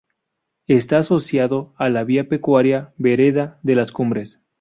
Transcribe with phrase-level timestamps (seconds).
[0.65, 4.39] Está asociado a la vía pecuaria Vereda de las Cumbres.